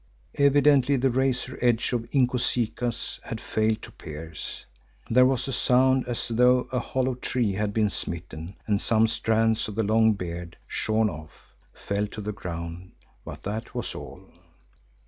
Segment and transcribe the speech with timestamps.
[0.33, 4.65] Evidently the razor edge of Inkosikaas had failed to pierce.
[5.11, 9.67] There was a sound as though a hollow tree had been smitten and some strands
[9.67, 12.93] of the long beard, shorn off, fell to the ground,
[13.23, 14.27] but that was all.